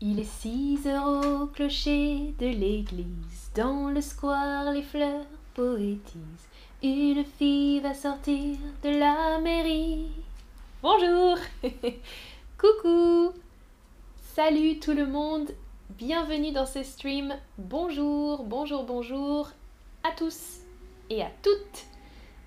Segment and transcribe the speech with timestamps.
[0.00, 3.50] Il est six heures au clocher de l'église.
[3.56, 6.46] Dans le square, les fleurs poétisent.
[6.84, 10.06] Une fille va sortir de la mairie.
[10.82, 11.36] Bonjour
[12.58, 13.32] Coucou
[14.36, 15.50] Salut tout le monde
[15.90, 17.34] Bienvenue dans ce stream.
[17.58, 19.50] Bonjour, bonjour, bonjour
[20.04, 20.60] à tous
[21.10, 21.86] et à toutes.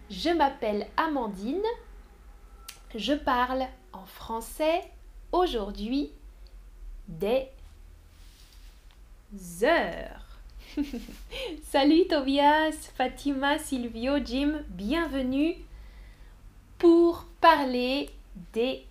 [0.09, 1.67] Je m'appelle Amandine.
[2.95, 4.89] Je parle en français
[5.33, 6.13] aujourd'hui
[7.07, 7.47] des
[9.63, 10.25] heures.
[11.69, 15.55] Salut Tobias, Fatima, Silvio, Jim, bienvenue
[16.77, 18.09] pour parler
[18.53, 18.85] des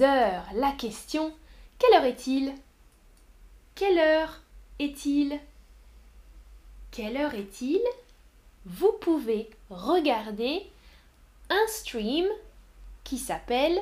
[0.00, 0.46] heures.
[0.54, 1.32] La question,
[1.78, 2.54] quelle heure est-il?
[3.74, 4.40] Quelle heure
[4.78, 5.38] est-il?
[6.90, 7.80] Quelle heure est-il?
[8.66, 10.62] Vous pouvez regarder
[11.48, 12.26] un stream
[13.04, 13.80] qui s'appelle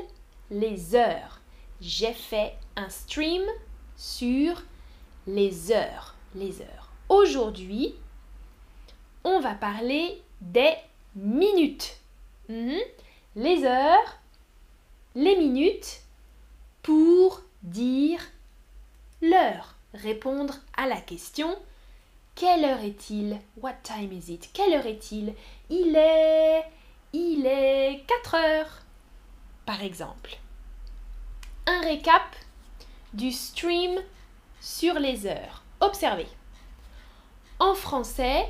[0.50, 1.40] Les heures.
[1.80, 3.42] J'ai fait un stream
[3.96, 4.62] sur
[5.26, 6.14] les heures.
[6.34, 6.92] Les heures.
[7.08, 7.94] Aujourd'hui,
[9.24, 10.74] on va parler des
[11.16, 11.98] minutes.
[12.48, 12.78] Mhm.
[13.34, 14.18] Les heures,
[15.16, 16.02] les minutes
[16.82, 18.20] pour dire
[19.20, 19.74] l'heure.
[19.94, 21.56] Répondre à la question
[22.36, 23.40] quelle heure est-il?
[23.60, 24.50] What time is it?
[24.52, 25.34] Quelle heure est-il?
[25.70, 26.62] Il est
[27.12, 28.82] il est 4 heures
[29.66, 30.38] par exemple.
[31.66, 32.36] Un récap
[33.12, 33.98] du stream
[34.60, 35.62] sur les heures.
[35.80, 36.28] Observez.
[37.58, 38.48] En français,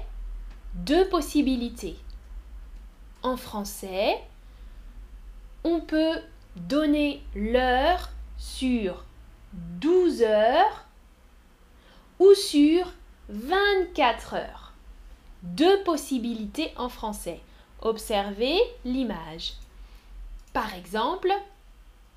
[0.74, 1.96] deux possibilités.
[3.22, 4.20] En français,
[5.64, 6.20] on peut
[6.56, 9.04] donner l'heure sur
[9.52, 10.84] 12 heures
[12.18, 12.92] ou sur
[13.28, 14.72] 24 heures.
[15.42, 17.40] Deux possibilités en français.
[17.80, 19.54] Observez l'image.
[20.52, 21.32] Par exemple,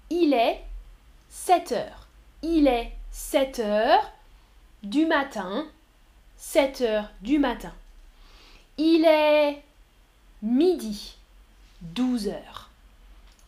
[0.10, 0.62] il est
[1.30, 2.01] 7 heures.
[2.44, 4.12] Il est 7 heures
[4.82, 5.68] du matin.
[6.38, 7.74] 7 heures du matin.
[8.78, 9.62] Il est
[10.42, 11.18] midi.
[11.82, 12.72] 12 heures.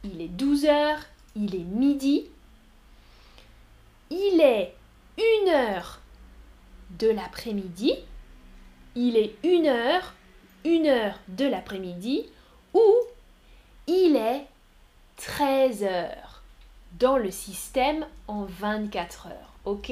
[0.03, 0.99] Il est 12 heures.
[1.35, 2.27] Il est midi.
[4.11, 4.75] Il est
[5.17, 5.99] 1 heure
[6.91, 7.95] de l'après-midi.
[8.95, 10.13] Il est 1 heure,
[10.65, 12.27] 1 heure de l'après-midi.
[12.75, 12.93] Ou
[13.87, 14.45] il est
[15.17, 16.22] 13 heures
[16.99, 19.53] dans le système en 24 heures.
[19.65, 19.91] Ok?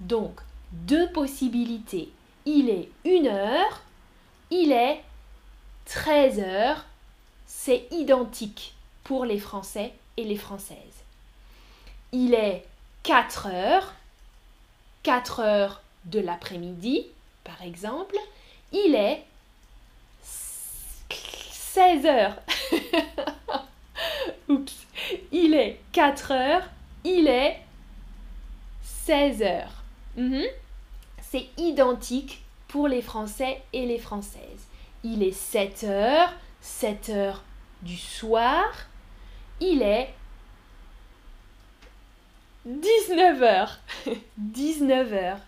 [0.00, 0.40] Donc,
[0.72, 2.10] deux possibilités.
[2.46, 3.82] Il est 1 heure,
[4.50, 5.02] il est
[5.86, 6.84] 13 heures.
[7.46, 8.74] C'est identique
[9.04, 10.76] pour les Français et les Françaises.
[12.12, 12.64] Il est
[13.02, 13.94] 4 heures,
[15.02, 17.06] 4 heures de l'après-midi,
[17.44, 18.16] par exemple.
[18.72, 19.24] Il est
[20.22, 22.36] 16 heures.
[24.48, 24.79] Oups.
[25.42, 26.68] Il est 4 heures.
[27.02, 27.58] Il est
[28.82, 29.82] 16 heures.
[30.16, 30.44] Mhm.
[31.22, 34.66] C'est identique pour les Français et les Françaises.
[35.02, 36.34] Il est 7 heures.
[36.60, 37.42] 7 heures
[37.80, 38.64] du soir.
[39.60, 40.12] Il est
[42.66, 43.80] 19 heures.
[44.36, 45.40] 19 heures.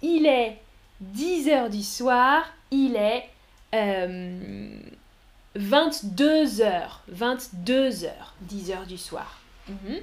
[0.00, 0.58] Il est
[1.00, 2.44] 10 heures du soir.
[2.70, 3.28] Il est
[3.74, 4.78] euh,
[5.54, 7.02] 22 heures.
[7.08, 8.34] 22 heures.
[8.42, 9.38] 10 heures du soir.
[9.68, 10.00] Mhm.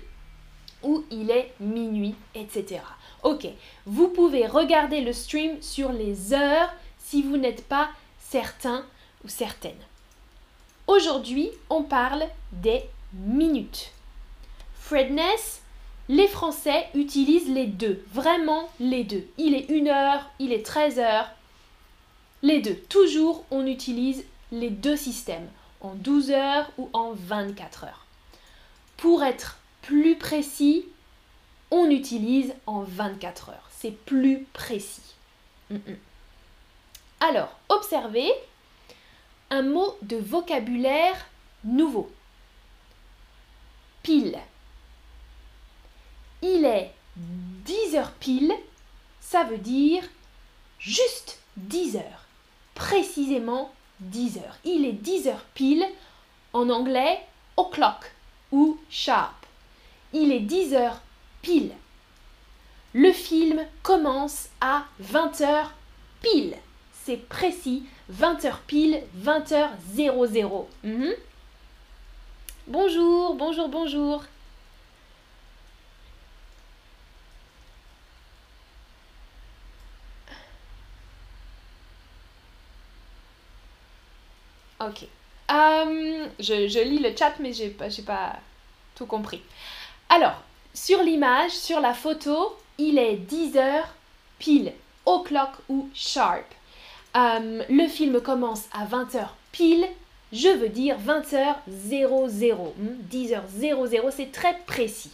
[0.84, 2.82] Ou il est minuit, etc.
[3.24, 3.48] Ok,
[3.86, 8.84] vous pouvez regarder le stream sur les heures si vous n'êtes pas certain
[9.24, 9.78] ou certaine.
[10.88, 13.92] Aujourd'hui, on parle des minutes.
[14.74, 15.62] Fredness,
[16.10, 19.26] les Français utilisent les deux, vraiment les deux.
[19.38, 21.30] Il est 1 heure, il est 13 heures.
[22.42, 22.76] Les deux.
[22.90, 25.50] Toujours, on utilise les deux systèmes,
[25.82, 28.06] en 12 heures ou en 24 heures.
[28.98, 30.86] Pour être plus précis,
[31.72, 33.70] on utilise en 24 heures.
[33.72, 35.16] C'est plus précis.
[35.70, 35.98] Mm, mm.
[37.22, 38.32] Alors, observez
[39.50, 41.28] un mot de vocabulaire
[41.64, 42.12] nouveau.
[44.04, 44.40] Pile.
[46.42, 48.54] Il est 10 heures pile,
[49.20, 50.04] ça veut dire
[50.80, 52.26] juste 10 heures.
[52.74, 54.58] Précisément 10 heures.
[54.66, 55.86] Il est 10 heures pile,
[56.54, 57.20] en anglais
[57.58, 58.12] o'clock
[58.52, 59.46] ou sharp.
[60.14, 61.02] Il est 10 heures
[61.42, 61.72] pile.
[62.94, 65.74] Le film commence à 20 heures
[66.22, 66.56] pile.
[67.06, 70.68] C'est précis, 20 heures pile, 20 heures 00.
[70.84, 71.14] Mhm.
[72.68, 74.24] Bonjour, bonjour, bonjour.
[84.82, 85.06] Ok.
[85.52, 88.40] Euh, je, lis le chat, mais j'ai pas, pas
[88.96, 89.42] tout compris.
[90.10, 90.42] Alors,
[90.74, 93.88] sur l'image, sur la photo, il est 10 heures
[94.40, 94.74] pile,
[95.06, 96.46] o'clock ou sharp.
[97.16, 99.86] Euh, le film commence à 20h pile,
[100.32, 101.58] je veux dire 20h00.
[103.12, 105.12] 10h00, c'est très précis.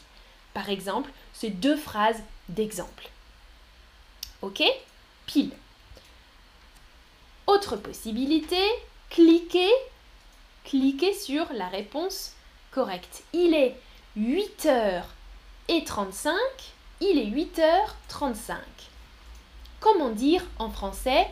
[0.53, 3.09] Par exemple, c'est deux phrases d'exemple.
[4.41, 4.63] Ok?
[5.25, 5.51] Pile.
[7.47, 8.61] Autre possibilité,
[9.09, 9.71] cliquez,
[10.63, 12.33] cliquez sur la réponse
[12.71, 13.23] correcte.
[13.33, 13.75] Il est
[14.17, 16.33] 8h35,
[17.01, 17.29] il est
[18.09, 18.55] 8h35.
[19.79, 21.27] Comment dire en français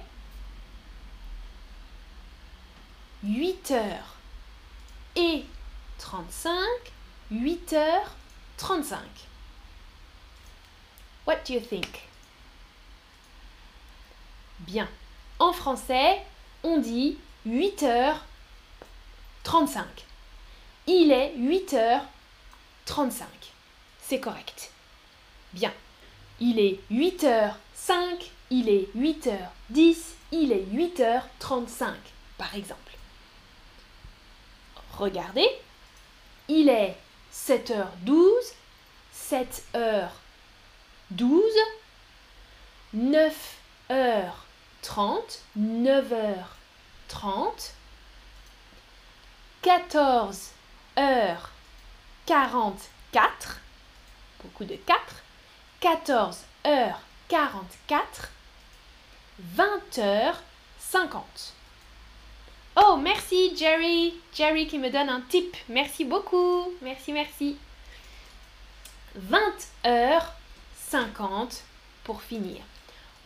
[3.24, 3.98] 8 h
[5.16, 5.46] et
[5.98, 6.54] 35,
[7.32, 8.02] 8 h
[8.58, 9.00] 35.
[11.26, 12.08] What do you think?
[14.60, 14.88] Bien.
[15.40, 16.22] En français,
[16.64, 18.16] on dit 8 h
[19.44, 19.86] 35.
[20.88, 22.02] Il est 8 h
[22.86, 23.28] 35.
[24.02, 24.72] C'est correct.
[25.54, 25.72] Bien.
[26.40, 29.38] Il est 8 h 5, il est 8 h
[29.70, 31.96] 10, il est 8 h 35,
[32.38, 32.82] par exemple.
[34.98, 35.50] Regardez,
[36.48, 36.98] il est
[37.34, 38.54] 7h12,
[39.14, 40.10] 7h12,
[42.96, 44.32] 9h30,
[45.58, 46.46] 9h30,
[49.64, 50.52] 14h44,
[54.44, 55.24] beaucoup de 4,
[55.82, 58.30] 14h44,
[59.58, 61.22] 20h50.
[62.78, 64.14] Oh, merci Jerry.
[64.34, 65.56] Jerry qui me donne un tip.
[65.70, 66.74] Merci beaucoup.
[66.82, 67.58] Merci, merci.
[69.86, 71.62] 20h50
[72.04, 72.62] pour finir.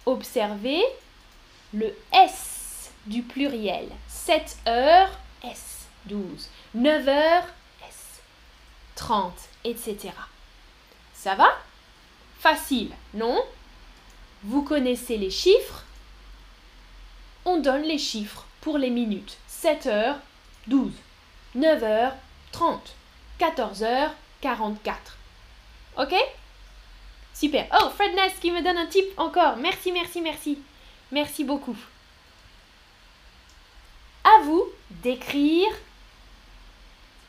[0.05, 0.83] Observez
[1.73, 2.58] le S
[3.09, 3.89] du pluriel.
[4.09, 5.09] 7h,
[5.43, 5.87] S.
[6.05, 6.47] 12.
[6.77, 7.43] 9h,
[7.87, 8.21] S.
[8.95, 9.33] 30,
[9.65, 10.11] etc.
[11.13, 11.49] Ça va?
[12.39, 13.43] Facile, non?
[14.43, 15.83] Vous connaissez les chiffres?
[17.43, 19.37] On donne les chiffres pour les minutes.
[19.49, 20.15] 7h,
[20.67, 20.93] 12,
[21.57, 22.13] 9h,
[22.51, 22.95] 30,
[23.39, 25.17] 14h, 44.
[25.97, 26.15] Ok?
[27.33, 27.67] Super.
[27.81, 29.57] Oh, Fred Ness qui me donne un tip encore.
[29.57, 30.59] Merci, merci, merci.
[31.11, 31.75] Merci beaucoup.
[34.29, 35.71] À vous d'écrire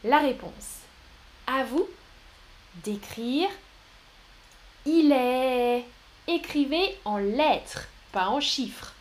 [0.05, 0.81] la réponse.
[1.47, 1.89] À vous
[2.85, 3.49] d'écrire.
[4.85, 5.85] Il est.
[6.27, 8.93] Écrivez en lettres, pas en chiffres.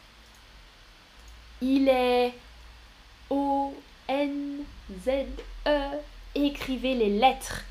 [1.61, 2.33] Il est
[3.29, 3.75] O,
[4.07, 4.63] N,
[5.05, 5.09] Z,
[5.67, 5.79] E.
[6.35, 7.63] Écrivez les lettres.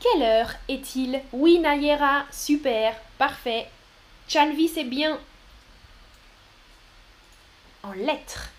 [0.00, 1.22] Quelle heure est-il?
[1.32, 3.68] Oui, Nayera, super, parfait.
[4.28, 5.18] Chanvi, c'est bien.
[7.82, 8.50] En lettres.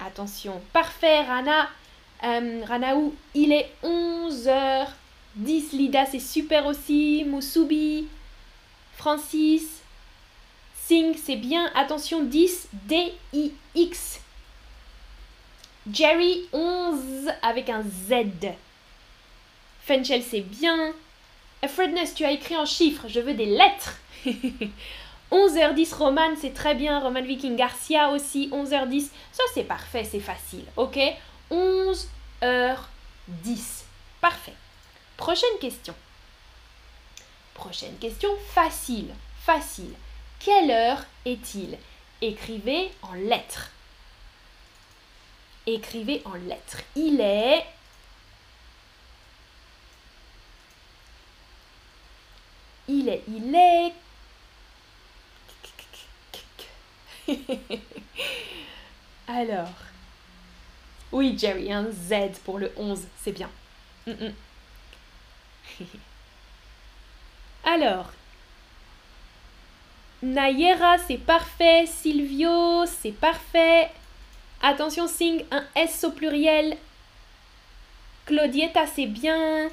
[0.00, 1.68] Attention, parfait, Rana.
[2.24, 5.72] Euh, Ranaou, il est 11h10.
[5.72, 7.24] Lida, c'est super aussi.
[7.26, 8.06] Musubi,
[8.96, 9.82] Francis,
[10.86, 11.70] Sing, c'est bien.
[11.74, 14.20] Attention, 10, D-I-X.
[15.90, 18.14] Jerry, 11 avec un Z.
[19.84, 20.92] Fenchel, c'est bien.
[21.68, 23.06] Fredness, tu as écrit en chiffres.
[23.08, 23.98] Je veux des lettres.
[25.32, 27.00] 11h10, Roman, c'est très bien.
[27.00, 29.08] Roman Viking Garcia aussi, 11h10.
[29.32, 30.66] Ça, c'est parfait, c'est facile.
[30.76, 30.98] Ok?
[31.50, 32.06] 11h10.
[34.20, 34.54] Parfait.
[35.16, 35.94] Prochaine question.
[37.54, 39.14] Prochaine question, facile.
[39.44, 39.94] Facile.
[40.38, 41.78] Quelle heure est-il?
[42.20, 43.70] Écrivez en lettres.
[45.66, 46.82] Écrivez en lettres.
[46.94, 47.64] Il est...
[52.88, 53.94] Il est, il est...
[59.28, 59.72] Alors.
[61.12, 63.50] Oui, Jerry, un Z pour le 11, c'est bien.
[64.06, 64.34] Mm, mm.
[67.64, 68.12] Alors,
[70.22, 71.84] Nayera, c'est parfait.
[71.86, 73.90] Silvio, c'est parfait.
[74.62, 76.76] Attention, Sing, un S au pluriel.
[78.26, 79.68] Claudieta, c'est bien.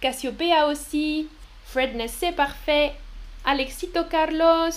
[0.00, 1.28] Cassiopeia aussi.
[1.66, 2.92] Fredness, c'est parfait.
[3.44, 4.70] Alexito Carlos,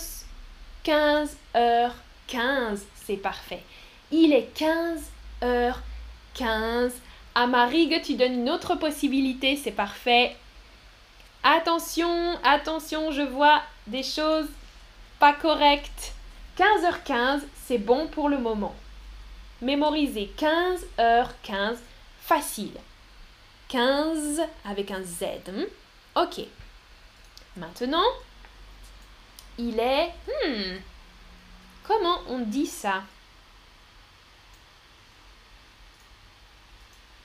[0.84, 1.92] 15 h
[2.28, 3.64] 15, c'est parfait.
[4.12, 5.02] Il est 15
[5.42, 5.76] h
[6.34, 6.92] 15.
[7.36, 10.36] Amarigue, tu donnes une autre possibilité, c'est parfait.
[11.44, 14.48] Attention, attention, je vois des choses
[15.20, 16.14] pas correct.
[16.58, 18.76] 15h15, c'est bon pour le moment.
[19.62, 21.78] Mémorisez 15h15,
[22.22, 22.78] facile.
[23.70, 25.24] 15 avec un Z.
[25.48, 25.64] Hmm?
[26.16, 26.42] Ok.
[27.58, 28.04] Maintenant,
[29.58, 30.12] il est...
[30.28, 30.78] Hmm,
[31.84, 33.04] comment on dit ça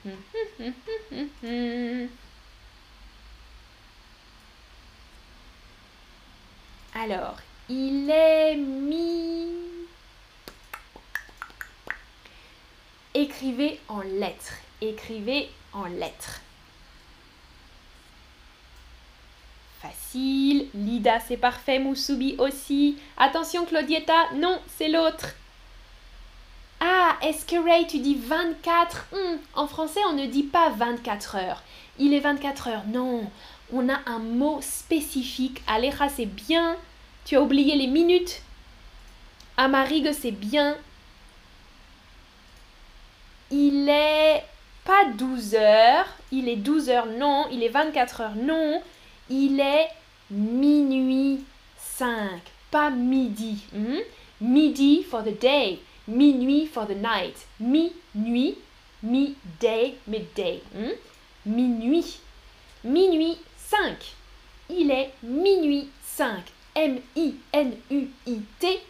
[6.93, 7.37] Alors,
[7.69, 9.47] il est mi...
[13.13, 14.55] Écrivez en lettres.
[14.81, 16.41] Écrivez en lettres.
[19.81, 20.67] Facile.
[20.73, 21.79] Lida, c'est parfait.
[21.79, 22.97] Moussoubi aussi.
[23.17, 24.33] Attention, Claudietta.
[24.35, 25.35] Non, c'est l'autre.
[26.81, 31.35] Ah, est-ce que Ray, tu dis 24 hmm, En français, on ne dit pas 24
[31.35, 31.63] heures.
[31.97, 32.83] Il est 24 heures.
[32.87, 33.29] Non,
[33.73, 35.61] on a un mot spécifique.
[35.67, 36.77] Aleja, c'est bien.
[37.25, 38.41] Tu as oublié les minutes.
[39.57, 40.77] Amarigue, c'est bien.
[43.51, 44.43] Il est
[44.85, 46.05] pas 12 heures.
[46.31, 47.45] Il est 12 heures, non.
[47.51, 48.81] Il est 24 heures, non.
[49.29, 49.89] Il est
[50.31, 51.43] minuit
[51.77, 53.63] 5, pas midi.
[53.73, 53.99] Hmm?
[54.41, 55.79] Midi for the day.
[56.07, 57.45] Minuit for the night.
[57.59, 58.57] Minuit,
[59.03, 60.61] midday, midday.
[60.73, 60.93] Hmm?
[61.45, 62.19] Minuit.
[62.83, 64.15] Minuit 5.
[64.69, 66.41] Il est minuit 5.
[66.75, 68.81] M-I-N-U-I-T.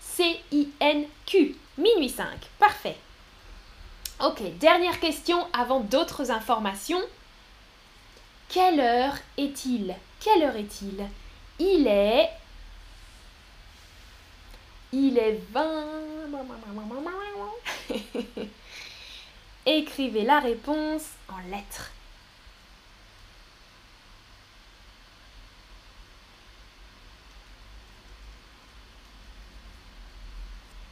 [0.00, 1.56] C-I-N-Q.
[1.78, 2.26] Minuit 5.
[2.58, 2.96] Parfait.
[4.24, 7.00] Ok, dernière question avant d'autres informations.
[8.52, 9.96] Quelle heure est-il?
[10.20, 11.08] Quelle heure est-il?
[11.58, 12.28] Il est...
[14.92, 15.86] Il est 20...
[19.66, 21.92] Écrivez la réponse en lettres.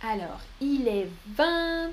[0.02, 1.90] Alors, il est 20...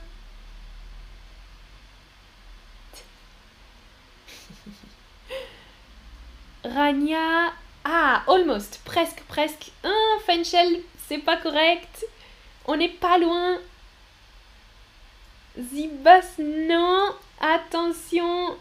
[6.74, 7.53] Rania.
[7.83, 8.81] Ah, almost.
[8.83, 9.71] Presque, presque.
[9.83, 12.05] Ah, Fenchel, c'est pas correct.
[12.65, 13.57] On n'est pas loin.
[15.59, 17.13] Zibas, non.
[17.39, 18.55] Attention.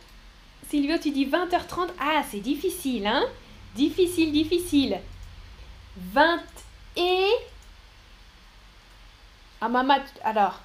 [0.68, 1.88] Silvio, tu dis 20h30.
[2.00, 3.25] Ah, c'est difficile, hein
[3.75, 5.00] Difficile, difficile.
[5.96, 6.40] 20
[6.96, 7.26] et...
[9.60, 10.60] Ah, maman, alors.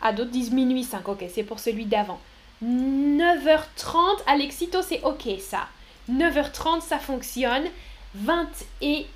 [0.00, 1.06] Ah, d'autres disent minuit 5.
[1.08, 2.20] Ok, c'est pour celui d'avant.
[2.62, 4.22] 9h30.
[4.26, 5.68] Alexito, c'est ok, ça.
[6.10, 7.64] 9h30, ça fonctionne.
[8.14, 8.48] 20
[8.80, 9.06] et...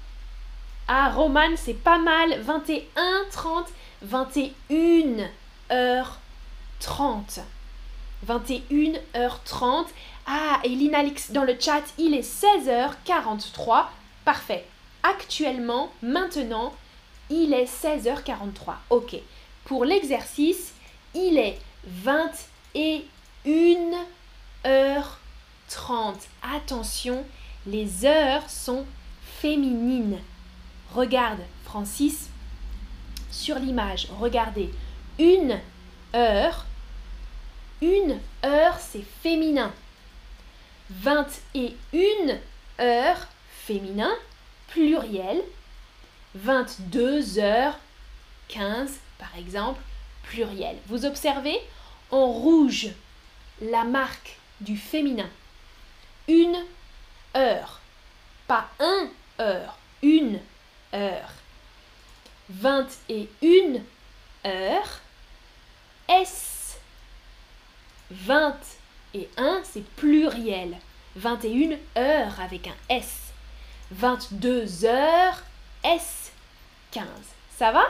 [0.89, 2.41] Ah, Roman, c'est pas mal.
[2.41, 2.85] 21,
[3.31, 3.67] 30,
[4.03, 4.53] 21
[5.71, 6.07] h
[6.81, 7.41] 30.
[8.23, 9.87] 21 h 30.
[10.27, 13.87] Ah, et Linalix dans le chat, il est 16h43.
[14.25, 14.67] Parfait.
[15.03, 16.73] Actuellement, maintenant,
[17.31, 18.75] il est 16h43.
[18.91, 19.17] Ok.
[19.65, 20.73] Pour l'exercice,
[21.15, 23.03] il est 21
[24.65, 25.03] h
[25.69, 26.17] 30.
[26.43, 27.25] Attention,
[27.67, 28.87] les heures sont
[29.41, 30.19] féminines.
[30.95, 32.31] Regarde, Francis,
[33.31, 34.71] sur l'image, regardez.
[35.19, 35.61] Une
[36.15, 36.67] heure,
[37.81, 39.73] une heure, c'est féminin.
[40.91, 42.39] 21
[42.81, 44.13] heures, féminin,
[44.69, 45.43] pluriel.
[46.35, 47.79] 22 heures,
[48.49, 49.81] 15 par exemple,
[50.25, 50.77] pluriel.
[50.87, 51.59] Vous observez
[52.11, 52.89] en rouge
[53.63, 55.29] la marque du féminin
[56.29, 56.65] une
[57.37, 57.81] heure.
[58.47, 59.09] Pas un
[59.41, 60.41] heure, une
[60.95, 61.31] heure.
[62.49, 63.83] Vingt et une
[64.45, 65.01] heures.
[66.09, 66.79] S.
[68.11, 68.61] Vingt
[69.15, 70.77] et un, c'est pluriel.
[71.17, 73.21] Vingt et une heures avec un S.
[73.91, 75.43] Vingt-deux heures,
[75.83, 76.33] S.
[76.91, 77.07] Quinze.
[77.57, 77.85] Ça va?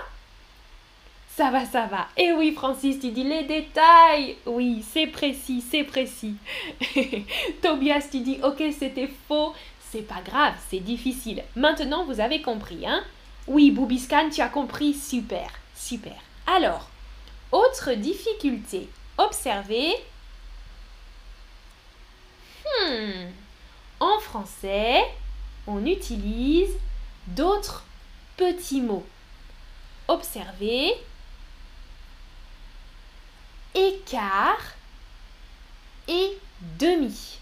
[1.36, 2.08] Ça va, ça va.
[2.16, 4.38] Et oui, Francis, tu dis les détails.
[4.46, 6.36] Oui, c'est précis, c'est précis.
[7.62, 9.52] Tobias, tu dis ok, c'était faux.
[9.90, 11.44] C'est pas grave, c'est difficile.
[11.54, 13.04] Maintenant, vous avez compris, hein
[13.46, 14.94] Oui, Boubiscan, tu as compris.
[14.94, 16.16] Super, super.
[16.46, 16.88] Alors,
[17.52, 18.88] autre difficulté.
[19.18, 19.92] Observez.
[22.64, 23.26] Hmm.
[24.00, 25.04] En français,
[25.66, 26.72] on utilise
[27.26, 27.84] d'autres
[28.38, 29.06] petits mots.
[30.08, 30.94] Observez
[33.76, 34.72] écart
[36.08, 36.38] et
[36.78, 37.38] demi.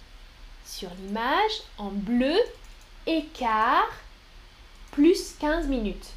[0.66, 2.36] Sur l'image, en bleu,
[3.06, 3.88] écart
[4.90, 6.10] plus 15 minutes.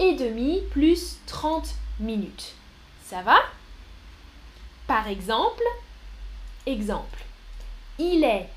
[0.00, 1.68] Et demi plus 30
[2.00, 2.54] minutes.
[3.04, 3.38] Ça va?
[4.88, 5.62] Par exemple,
[6.66, 7.24] exemple,
[7.98, 8.48] il est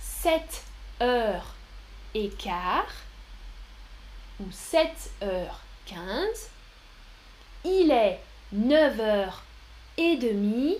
[0.00, 0.64] 7
[1.02, 1.54] heures
[2.14, 2.92] et quart
[4.40, 4.88] ou 7
[5.22, 5.98] heures 15.
[7.64, 8.20] Il est
[8.52, 9.42] 9 heures
[10.02, 10.76] et demi,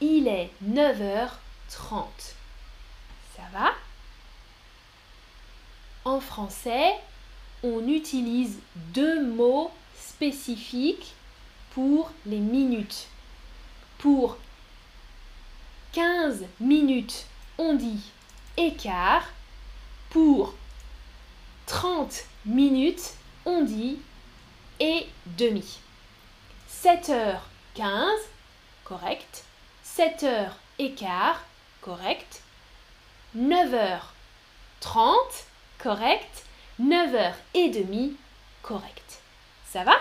[0.00, 2.04] il est 9h30.
[3.34, 3.72] Ça va?
[6.04, 6.92] En français,
[7.62, 8.58] on utilise
[8.92, 11.14] deux mots spécifiques
[11.70, 13.08] pour les minutes.
[13.98, 14.36] Pour
[15.92, 17.26] 15 minutes,
[17.58, 18.12] on dit
[18.56, 19.28] écart.
[20.10, 20.54] Pour
[21.66, 23.14] 30 minutes,
[23.46, 23.98] on dit
[24.78, 25.06] et
[25.38, 25.80] demi.
[27.76, 28.18] 7h15,
[28.84, 29.44] correct.
[29.84, 31.34] 7h15,
[31.80, 32.42] correct.
[33.36, 34.00] 9h30,
[35.78, 36.44] correct.
[36.80, 38.12] 9h30,
[38.62, 39.20] correct.
[39.66, 39.96] Ça va?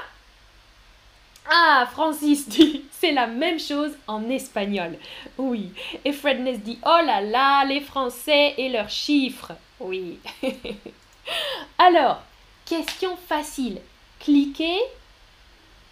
[1.50, 4.98] Ah, Francis dit, c'est la même chose en espagnol.
[5.38, 5.72] Oui.
[6.04, 9.52] Et Fredness dit, oh là là, les Français et leurs chiffres.
[9.80, 10.20] Oui.
[11.78, 12.24] Alors,
[12.66, 13.82] question facile.
[14.20, 14.80] Cliquez,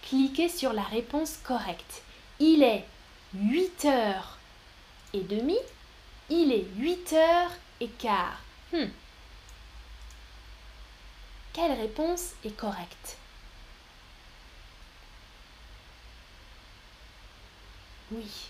[0.08, 2.04] cliquez sur la réponse correcte.
[2.40, 2.86] Il est
[3.36, 4.38] 8 heures
[5.14, 5.58] et demi.
[6.30, 8.42] Il est 8 heures et quart.
[8.72, 8.88] Hmm.
[11.54, 13.18] Quelle réponse est correcte?
[18.12, 18.50] Oui,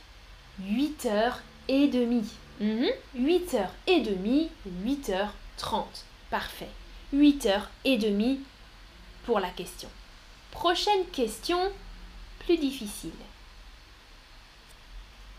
[0.60, 2.30] 8 heures et demie.
[2.60, 6.06] 8 heures et demie, 8 heures 30.
[6.30, 6.70] Parfait.
[7.12, 8.40] 8 heures et demie
[9.26, 9.90] pour la question.
[10.54, 11.60] Prochaine question,
[12.40, 13.12] plus difficile.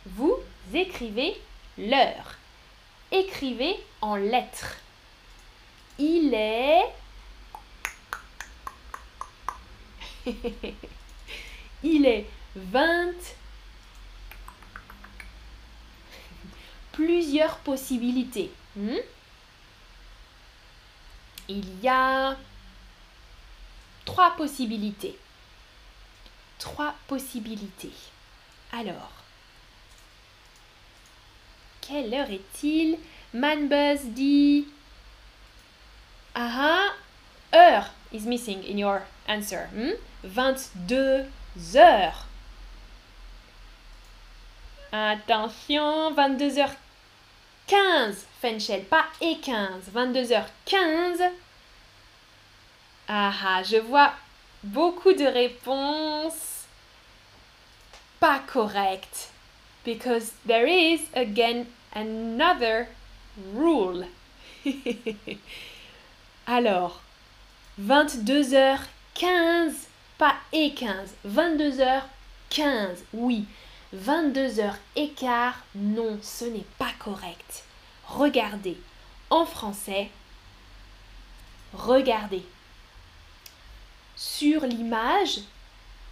[0.06, 0.36] Vous
[0.74, 1.40] écrivez
[1.78, 2.36] l'heure.
[3.12, 4.76] Écrivez en lettres.
[5.98, 6.82] Il est...
[11.84, 13.12] Il est 20
[16.90, 18.50] plusieurs possibilités.
[18.74, 18.96] Hmm?
[21.48, 22.36] Il y a
[24.04, 25.18] trois possibilités.
[26.58, 27.92] Trois possibilités.
[28.72, 29.10] Alors,
[31.80, 32.98] quelle heure est-il?
[33.32, 34.66] Manbuzz dit
[36.34, 36.90] Ah
[37.52, 39.68] heure is missing in your answer.
[40.22, 41.76] 22 hmm?
[41.76, 42.26] heures.
[44.92, 46.70] Attention, 22h
[47.66, 49.90] 15, Fenchel, pas et 15.
[49.94, 51.30] 22h15.
[53.08, 54.12] Ah ah, je vois
[54.62, 56.54] beaucoup de réponses
[58.18, 59.30] pas correctes.
[59.84, 62.88] Because there is again another
[63.54, 64.06] rule.
[66.46, 67.02] Alors,
[67.78, 69.74] 22h15,
[70.16, 71.14] pas et 15.
[71.28, 73.44] 22h15, oui.
[73.92, 77.64] 22 heures écart, non, ce n'est pas correct.
[78.06, 78.78] Regardez.
[79.28, 80.08] En français,
[81.74, 82.44] regardez.
[84.16, 85.40] Sur l'image,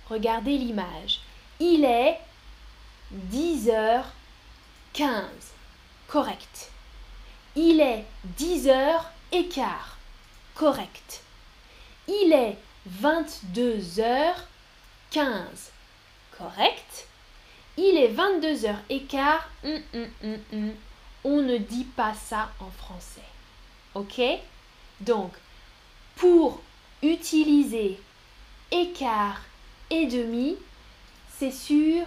[0.08, 1.20] regardez l'image.
[1.60, 2.18] Il est
[3.10, 4.02] 10 h
[4.92, 5.24] 15.
[6.08, 6.70] Correct.
[7.54, 9.00] Il est 10 h
[9.32, 9.98] écart.
[10.54, 11.22] Correct.
[12.08, 14.34] Il est 22 h
[15.10, 15.70] 15.
[16.36, 17.06] Correct.
[17.76, 19.40] Il est 22h15.
[19.64, 20.72] Hum, hum, hum,
[21.24, 23.20] On ne dit pas ça en français.
[23.94, 24.20] OK?
[25.00, 25.32] Donc,
[26.16, 26.60] pour
[27.02, 28.00] utiliser
[28.70, 29.40] écart
[29.90, 30.56] et demi,
[31.36, 32.06] c'est sur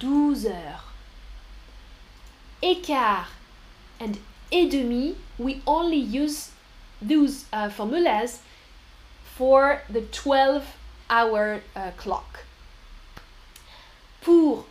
[0.00, 0.92] 12 heures.
[2.62, 3.30] Écart
[4.00, 4.12] and
[4.50, 6.50] et demi, we only use
[7.00, 8.40] those uh, formulas
[9.36, 10.62] for the 12
[11.08, 12.44] hour uh, clock.
[14.20, 14.66] Pour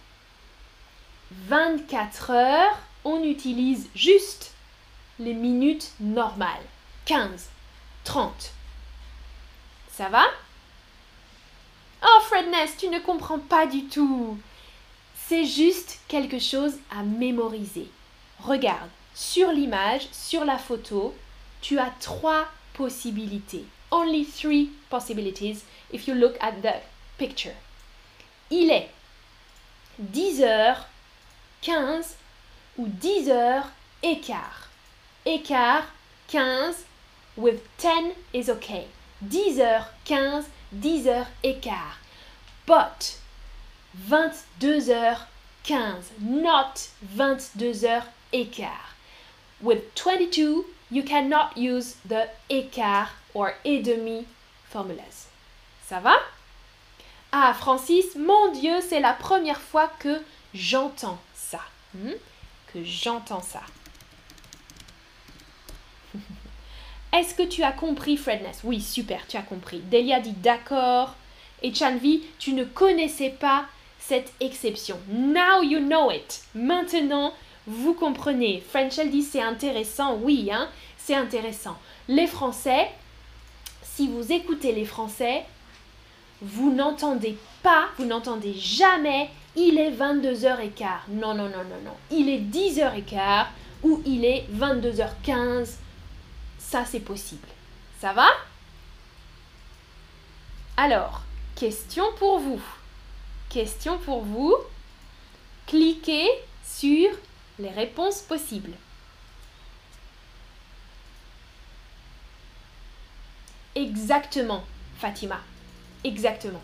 [1.31, 4.53] 24 heures, on utilise juste
[5.19, 6.67] les minutes normales.
[7.05, 7.49] 15,
[8.03, 8.51] 30.
[10.01, 10.25] Ça va?
[12.03, 14.35] Oh Fredness, tu ne comprends pas du tout.
[15.27, 17.87] C'est juste quelque chose à mémoriser.
[18.39, 21.13] Regarde, sur l'image, sur la photo,
[21.61, 23.63] tu as trois possibilités.
[23.91, 26.81] Only three possibilities if you look at the
[27.19, 27.53] picture.
[28.49, 28.89] Il est
[30.01, 30.77] 10h
[31.61, 32.15] 15
[32.79, 33.65] ou 10h
[34.01, 34.67] écart.
[35.27, 35.85] Écart
[36.29, 36.85] 15
[37.37, 38.87] with 10 is okay.
[39.27, 41.99] 10h 15, 10h écart.
[42.65, 43.17] But
[44.09, 45.17] 22h
[45.63, 48.03] 15, not 22h
[48.33, 48.95] écart.
[49.61, 54.25] With 22, you cannot use the écart or et demi
[54.69, 55.27] formulas.
[55.87, 56.15] Ça va?
[57.31, 60.21] Ah, Francis, mon Dieu, c'est la première fois que
[60.53, 61.61] j'entends ça.
[61.93, 62.13] Hmm?
[62.73, 63.61] Que j'entends ça.
[67.13, 68.61] Est-ce que tu as compris, Fredness?
[68.63, 69.79] Oui, super, tu as compris.
[69.91, 71.15] Delia dit d'accord.
[71.61, 73.65] Et Chanvi, tu ne connaissais pas
[73.99, 74.97] cette exception.
[75.09, 76.43] Now you know it.
[76.55, 77.33] Maintenant,
[77.67, 78.63] vous comprenez.
[78.67, 80.17] Frenchel dit c'est intéressant.
[80.21, 81.77] Oui, hein, c'est intéressant.
[82.07, 82.89] Les Français,
[83.83, 85.43] si vous écoutez les Français,
[86.41, 91.09] vous n'entendez pas, vous n'entendez jamais, il est 22h15.
[91.09, 91.93] Non, non, non, non, non.
[92.09, 93.45] Il est 10h15
[93.83, 95.75] ou il est 22h15.
[96.71, 97.49] Ça, c'est possible.
[97.99, 98.29] Ça va?
[100.77, 101.21] Alors,
[101.57, 102.61] question pour vous.
[103.49, 104.55] Question pour vous.
[105.67, 106.29] Cliquez
[106.63, 107.09] sur
[107.59, 108.71] les réponses possibles.
[113.75, 114.63] Exactement,
[114.97, 115.41] Fatima.
[116.05, 116.63] Exactement.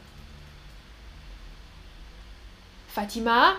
[2.88, 3.58] Fatima,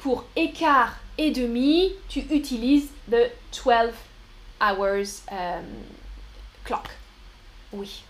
[0.00, 3.30] pour écart et demi, tu utilises the
[3.64, 3.94] 12
[4.60, 5.64] hours um,
[6.64, 6.88] clock.
[7.72, 8.04] Oui.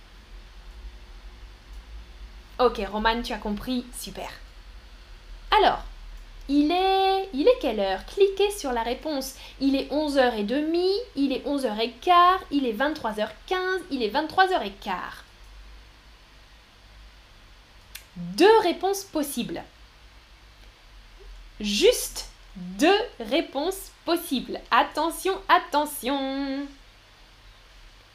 [2.59, 3.85] Ok, Roman, tu as compris.
[3.99, 4.31] Super.
[5.51, 5.83] Alors,
[6.49, 8.05] il est, il est quelle heure?
[8.07, 9.35] Cliquez sur la réponse.
[9.61, 13.57] Il est 11h30, il est 11h15, il est 23h15,
[13.91, 14.95] il est 23h15.
[18.17, 19.63] Deux réponses possibles.
[21.61, 24.61] Juste deux réponses possibles.
[24.71, 26.67] Attention, attention.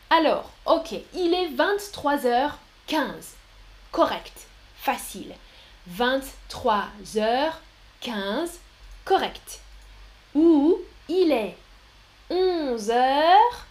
[0.10, 3.36] Alors, ok, il est 23h15.
[3.92, 5.34] Correct, facile.
[5.98, 7.52] 23h15
[8.02, 8.60] 15,
[9.04, 9.60] correct.
[10.34, 10.78] Ou
[11.10, 11.58] il est
[12.30, 13.66] 11 heures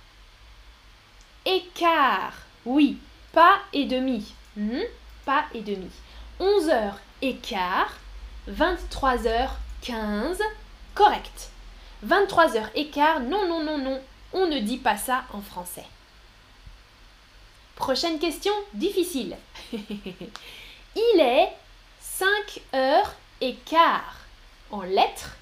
[1.47, 2.35] et quart.
[2.65, 2.99] Oui,
[3.33, 4.35] pas et demi.
[4.57, 4.83] Hmm,
[5.25, 5.91] pas et demi.
[6.41, 7.93] 11 heures et quart,
[8.49, 10.39] 23 heures 15,
[10.95, 11.51] correct.
[12.03, 14.01] 23 heures et quart, non, non, non, non,
[14.33, 15.87] on ne dit pas ça en français.
[17.77, 19.37] Prochaine question, difficile.
[19.73, 21.53] il est
[22.01, 22.29] 5
[22.75, 24.17] heures et quart
[24.71, 25.37] en lettres,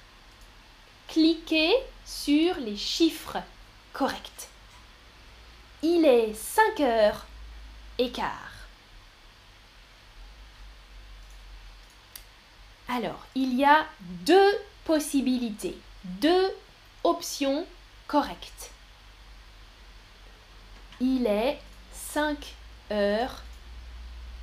[1.07, 1.73] cliquez
[2.05, 3.37] sur les chiffres
[3.93, 4.49] corrects.
[5.81, 7.25] Il est 5 heures
[7.97, 8.51] et quart.
[12.89, 14.51] Alors, il y a deux
[14.85, 15.77] possibilités,
[16.21, 16.55] deux
[17.03, 17.65] options
[18.07, 18.71] correctes.
[20.99, 21.59] Il est
[21.93, 22.55] 5
[22.91, 23.43] heures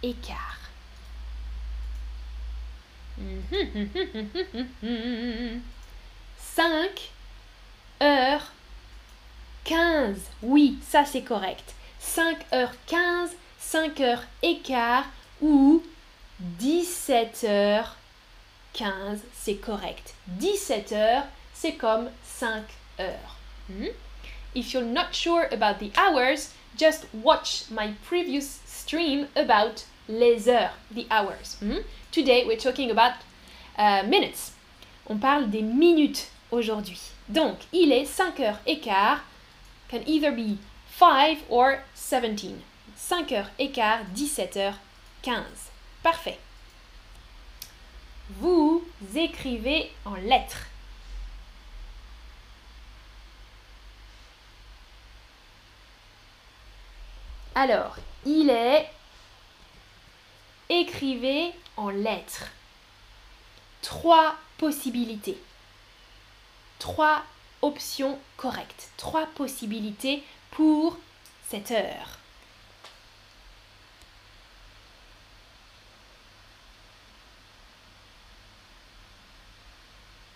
[0.02, 0.58] et quart.
[6.38, 7.10] 5
[8.02, 8.52] heures
[9.64, 10.16] 15.
[10.42, 11.74] Oui, ça c'est correct.
[11.98, 15.06] 5 heures 15, 5 heures écart
[15.40, 15.82] ou
[16.40, 17.96] 17 heures
[18.74, 20.14] 15, c'est correct.
[20.26, 21.24] 17 heures,
[21.54, 22.64] c'est comme 5
[23.00, 23.36] heures.
[23.68, 23.86] Hmm?
[24.54, 30.72] If you're not sure about the hours, just watch my previous stream about les heures,
[30.90, 31.56] the hours.
[31.60, 31.78] Hmm?
[32.12, 33.14] Today we're talking about
[33.78, 34.52] uh, minutes.
[35.08, 37.00] On parle des minutes aujourd'hui.
[37.28, 39.20] Donc, il est 5 heures et quart.
[39.90, 40.58] Can either be
[40.98, 42.60] 5 or 17.
[42.96, 44.78] 5 heures et quart, 17 heures
[45.22, 45.42] 15.
[46.02, 46.38] Parfait.
[48.40, 48.82] Vous
[49.14, 50.66] écrivez en lettres.
[57.54, 58.88] Alors, il est
[60.68, 62.50] écrivez en lettres.
[63.82, 65.38] Trois possibilités.
[66.78, 67.22] Trois
[67.62, 68.90] options correctes.
[68.96, 70.98] Trois possibilités pour
[71.48, 72.18] cette heure.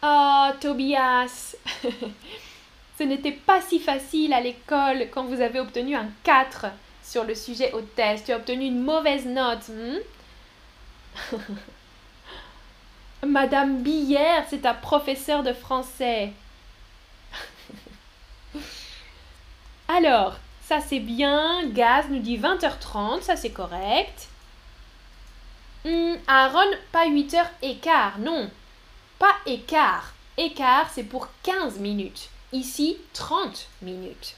[0.03, 1.57] Oh, Tobias
[2.99, 6.67] Ce n'était pas si facile à l'école quand vous avez obtenu un 4
[7.09, 8.27] sur le sujet au test.
[8.27, 9.69] Tu as obtenu une mauvaise note.
[9.69, 9.99] Hmm?
[13.27, 16.33] Madame Billère, c'est ta professeure de français.
[19.89, 21.67] Alors, ça c'est bien.
[21.71, 24.29] Gaz nous dit 20h30, ça c'est correct.
[25.85, 28.51] Hmm, Aaron, pas 8h quart, non.
[29.19, 30.13] Pas écart.
[30.37, 32.29] Écart, c'est pour 15 minutes.
[32.53, 34.37] Ici, 30 minutes.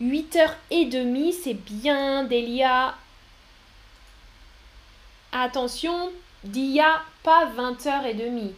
[0.00, 2.94] 8h30, c'est bien, Delia.
[5.32, 6.10] Attention,
[6.44, 8.52] Dia, pas 20h30.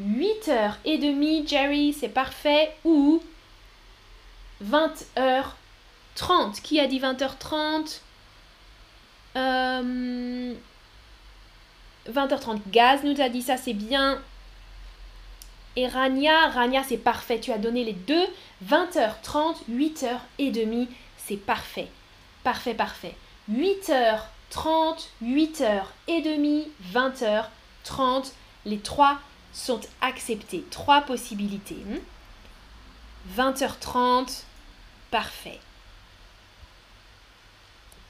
[0.00, 2.76] 8h30, Jerry, c'est parfait.
[2.84, 3.22] Ou
[4.64, 6.60] 20h30.
[6.62, 8.00] Qui a dit 20h30
[9.34, 10.54] 20h30, euh,
[12.68, 14.20] Gaz nous a dit ça, c'est bien.
[15.78, 17.38] Et Rania, Rania, c'est parfait.
[17.38, 18.26] Tu as donné les deux.
[18.68, 21.86] 20h30, 8h30, c'est parfait.
[22.42, 23.14] Parfait, parfait.
[23.48, 24.18] 8h
[24.50, 27.44] 30, 8 h et demie, 20 h
[27.84, 28.32] 30.
[28.64, 29.20] Les trois
[29.52, 30.64] sont acceptés.
[30.68, 31.78] Trois possibilités.
[33.36, 34.26] 20h30, hmm?
[35.12, 35.60] parfait.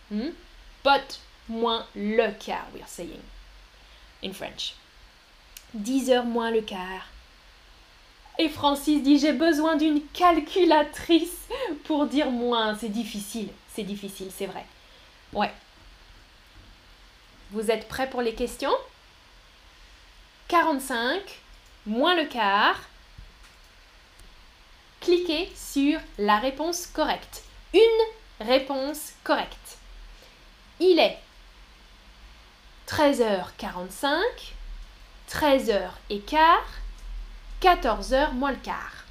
[0.10, 0.30] Hmm?
[0.84, 3.24] But moins le quart, we are saying
[4.22, 4.76] in French.
[5.80, 7.04] 10 heures moins le quart.
[8.40, 11.48] Et Francis dit J'ai besoin d'une calculatrice
[11.84, 12.76] pour dire moins.
[12.76, 14.66] C'est difficile, c'est difficile, c'est vrai.
[15.34, 15.52] Ouais.
[17.52, 18.76] Vous êtes prêts pour les questions?
[20.48, 21.22] 45
[21.86, 22.80] moins le quart.
[25.00, 27.44] Cliquez sur la réponse correcte.
[27.74, 29.78] Une réponse correcte.
[30.80, 31.18] Il est
[32.88, 34.20] 13h45,
[35.30, 36.66] 13h et quart,
[37.62, 39.06] 14h moins le quart.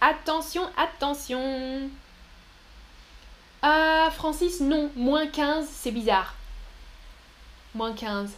[0.00, 1.88] Attention, attention.
[3.62, 6.34] Ah, Francis, non, moins 15, c'est bizarre.
[7.74, 8.32] Moins 15.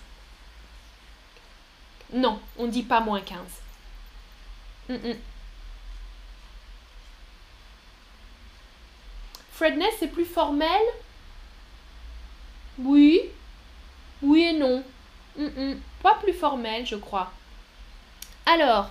[2.12, 3.38] Non, on ne dit pas moins 15.
[9.52, 10.80] Fredness, c'est plus formel?
[12.78, 13.20] Oui.
[14.22, 14.84] Oui et non.
[16.02, 17.32] Pas plus formel, je crois.
[18.46, 18.90] Alors,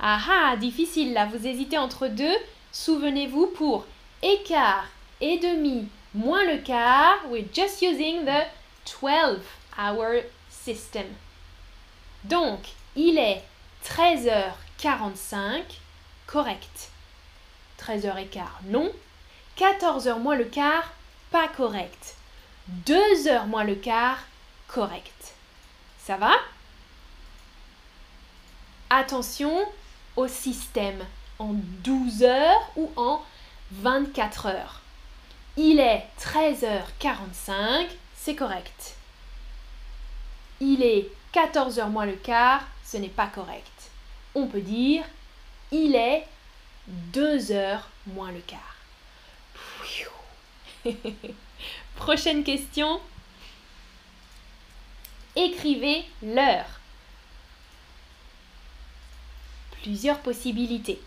[0.00, 2.36] ah ah, difficile là, vous hésitez entre deux.
[2.72, 3.86] Souvenez-vous pour
[4.22, 4.86] écart
[5.20, 8.46] et demi moins le quart, we're just using the
[9.00, 9.40] 12
[9.78, 11.06] hour system.
[12.24, 12.60] Donc,
[12.96, 13.44] il est
[13.84, 15.62] 13h45,
[16.26, 16.90] correct.
[17.80, 18.90] 13h15, non.
[19.58, 20.92] 14h moins le quart,
[21.30, 22.16] pas correct.
[22.86, 24.18] 2h moins le quart,
[24.68, 25.34] correct.
[25.98, 26.32] Ça va?
[28.90, 29.66] Attention
[30.16, 31.04] au système
[31.38, 33.22] en 12 heures ou en
[33.72, 34.80] 24 heures.
[35.56, 38.96] Il est 13h45, c'est correct.
[40.60, 43.90] Il est 14h moins le quart, ce n'est pas correct.
[44.34, 45.04] On peut dire
[45.72, 46.26] il est
[47.12, 48.76] 2h moins le quart.
[51.96, 53.00] Prochaine question.
[55.34, 56.80] Écrivez l'heure.
[59.86, 61.00] Plusieurs possibilités.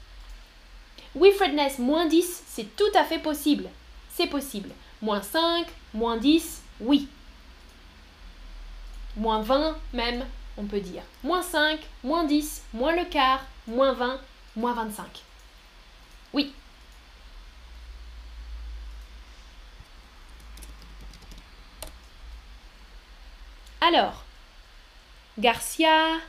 [1.13, 3.65] Wilfredness, moins 10, c'est tout à fait possible.
[4.09, 4.69] C'est possible.
[5.01, 7.09] Moins 5, moins 10, oui.
[9.17, 11.03] Moins 20 même, on peut dire.
[11.25, 14.17] Moins 5, moins 10, moins le quart, moins 20,
[14.55, 15.23] moins 25.
[16.31, 16.53] Oui,
[23.81, 24.23] Alors,
[25.37, 26.19] Garcia,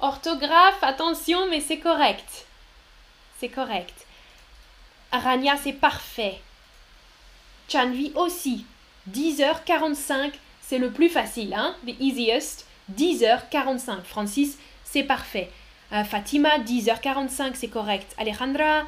[0.00, 2.46] orthographe, attention, mais c'est correct.
[3.38, 4.06] C'est correct.
[5.12, 6.40] Arania, c'est parfait.
[7.68, 8.64] Chanvi aussi.
[9.10, 11.74] 10h45, c'est le plus facile, hein?
[11.86, 12.66] The easiest.
[12.94, 14.02] 10h45.
[14.02, 15.50] Francis, c'est parfait.
[15.92, 18.14] Euh, Fatima, 10h45, c'est correct.
[18.18, 18.84] Alejandra?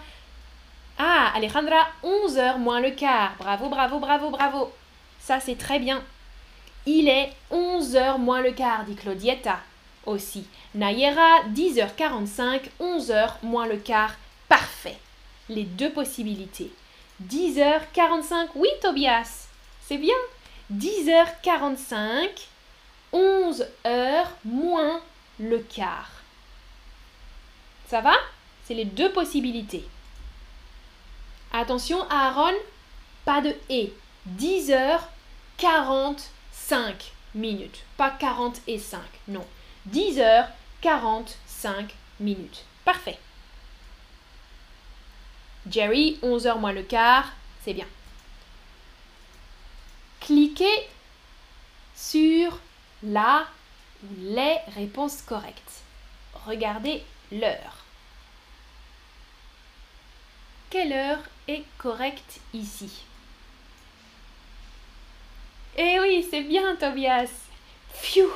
[0.99, 3.35] Ah, Alejandra, 11h moins le quart.
[3.38, 4.73] Bravo, bravo, bravo, bravo.
[5.18, 6.03] Ça, c'est très bien.
[6.87, 9.61] Il est 11h moins le quart, dit Claudietta.
[10.11, 10.44] Aussi.
[10.75, 14.16] Nayera, 10h45, 11h moins le quart.
[14.49, 14.99] Parfait.
[15.49, 16.73] Les deux possibilités.
[17.29, 19.46] 10h45, oui Tobias.
[19.87, 20.16] C'est bien.
[20.73, 22.29] 10h45,
[23.12, 25.01] 11h moins
[25.38, 26.11] le quart.
[27.88, 28.14] Ça va?
[28.64, 29.85] C'est les deux possibilités.
[31.53, 32.57] Attention, Aaron,
[33.25, 33.92] pas de et.
[34.40, 36.94] 10h45
[37.37, 37.85] minutes.
[37.96, 39.46] Pas 40 et 5, non.
[39.88, 41.90] 10h45
[42.21, 42.64] minutes.
[42.85, 43.19] Parfait.
[45.69, 47.33] Jerry, 11h moins le quart,
[47.64, 47.87] c'est bien.
[50.21, 50.88] Cliquez
[51.95, 52.59] sur
[53.03, 53.47] la
[54.03, 55.83] ou les réponses correctes.
[56.47, 57.85] Regardez l'heure.
[60.71, 63.03] Quelle heure est correcte ici?
[65.77, 67.29] Eh oui, c'est bien Tobias.
[67.93, 68.31] Pfiou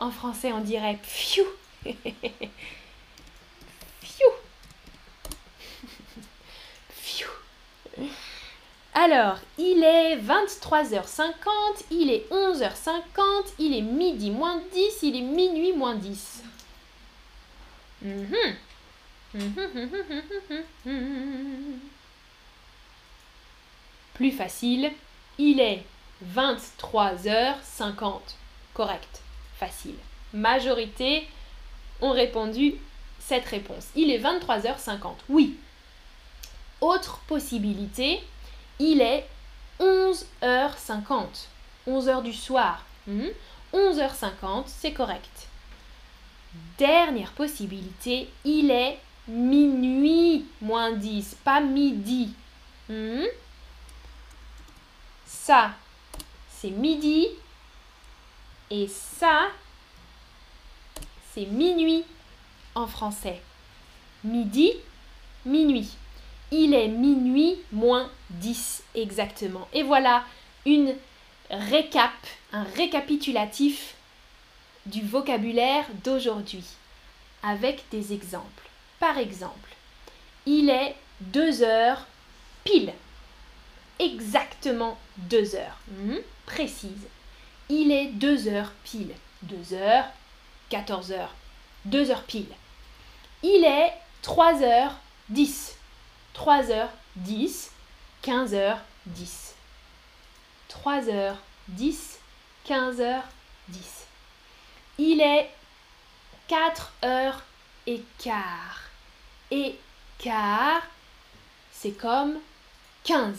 [0.00, 1.44] En français, on dirait pfiou.
[8.94, 11.34] Alors, il est 23h50,
[11.90, 16.42] il est 11h50, il est midi moins 10, il est minuit moins 10.
[18.02, 18.56] Mhm.
[24.14, 24.90] Plus facile,
[25.38, 25.84] il est
[26.34, 28.20] 23h50.
[28.74, 29.22] Correct,
[29.60, 29.94] facile.
[30.32, 31.28] Majorité
[32.00, 32.74] ont répondu
[33.18, 33.88] cette réponse.
[33.94, 35.12] Il est 23h50.
[35.28, 35.56] Oui.
[36.80, 38.20] Autre possibilité,
[38.78, 39.26] il est
[39.78, 41.26] 11h50.
[41.86, 42.84] 11h du soir.
[43.74, 44.62] 11h50, hmm?
[44.66, 45.48] c'est correct.
[46.78, 52.32] Dernière possibilité, il est minuit moins 10, pas midi.
[52.88, 53.26] Hmm?
[55.26, 55.72] Ça,
[56.50, 57.28] c'est midi.
[58.70, 59.48] Et ça,
[61.34, 62.04] c'est minuit
[62.74, 63.40] en français.
[64.22, 64.72] Midi,
[65.44, 65.90] minuit.
[66.52, 69.66] Il est minuit moins 10 exactement.
[69.72, 70.24] Et voilà
[70.66, 70.94] une
[71.50, 72.12] récap,
[72.52, 73.94] un récapitulatif
[74.86, 76.64] du vocabulaire d'aujourd'hui
[77.42, 78.68] avec des exemples.
[78.98, 79.74] Par exemple,
[80.46, 82.06] il est 2 heures
[82.64, 82.92] pile.
[83.98, 85.78] Exactement 2 heures.
[85.88, 87.06] Hmm, précise.
[87.70, 89.14] Il est 2 heures pile.
[89.42, 90.06] 2 heures,
[90.70, 91.34] 14 heures.
[91.84, 92.52] 2 heures pile.
[93.44, 94.96] Il est 3 heures
[95.28, 95.76] 10.
[96.34, 97.68] 3h10,
[98.24, 99.52] 15h10.
[100.68, 101.36] 3h10,
[102.66, 103.22] 15h10.
[104.98, 105.48] Il est
[106.48, 107.34] 4h
[107.86, 108.80] et quart.
[109.52, 109.78] Et
[110.18, 110.82] quart,
[111.72, 112.40] c'est comme
[113.04, 113.36] 15.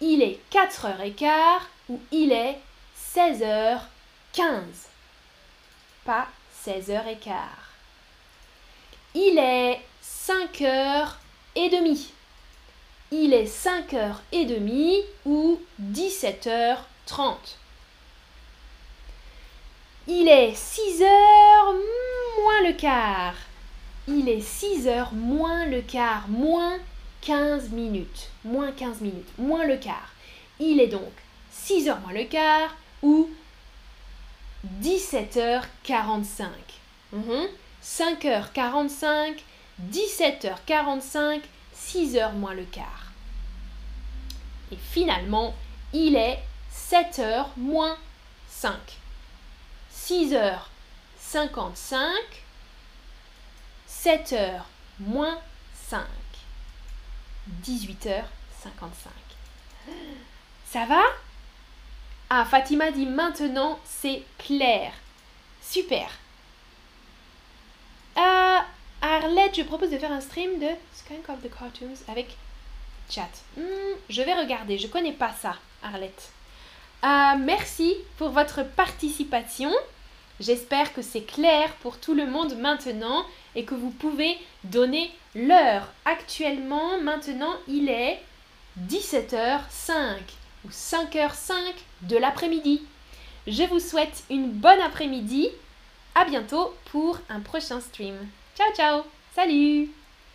[0.00, 2.58] Il est 4h et quart ou il est
[3.14, 3.80] 16h15.
[6.04, 6.28] Pas
[6.64, 7.72] 16h et quart.
[9.14, 11.08] Il est 5h
[11.56, 12.10] et demi.
[13.10, 16.76] Il est 5 heures et demie ou 17h30.
[20.06, 21.74] Il est 6 heures
[22.42, 23.34] moins le quart.
[24.06, 26.76] Il est 6 heures moins le quart, moins
[27.22, 28.28] 15 minutes.
[28.44, 30.12] Moins 15 minutes, moins le quart.
[30.60, 31.12] Il est donc
[31.50, 33.28] 6 heures moins le quart ou
[34.80, 36.48] 17h45.
[37.82, 39.38] 5h45
[39.86, 41.40] 17h45,
[41.76, 43.12] 6h moins le quart.
[44.72, 45.54] Et finalement,
[45.92, 46.42] il est
[46.74, 47.96] 7h moins
[48.48, 48.74] 5.
[49.94, 52.08] 6h55,
[53.88, 54.62] 7h
[55.00, 55.38] moins
[55.88, 56.04] 5.
[57.64, 58.18] 18h55.
[60.66, 61.02] Ça va?
[62.30, 64.92] Ah, Fatima dit maintenant c'est clair.
[65.62, 66.08] Super.
[68.18, 68.58] Euh,
[69.00, 72.36] Arlette, je propose de faire un stream de Skunk of the Cartoons avec
[73.08, 73.30] chat.
[73.56, 76.30] Hmm, je vais regarder, je connais pas ça, Arlette.
[77.04, 79.72] Euh, merci pour votre participation.
[80.40, 85.92] J'espère que c'est clair pour tout le monde maintenant et que vous pouvez donner l'heure.
[86.04, 88.20] Actuellement, maintenant, il est
[88.86, 90.18] 17h05
[90.64, 91.54] ou 5h05
[92.02, 92.82] de l'après-midi.
[93.46, 95.48] Je vous souhaite une bonne après-midi.
[96.14, 98.16] À bientôt pour un prochain stream.
[98.56, 99.02] Ciao ciao
[99.34, 99.88] Salut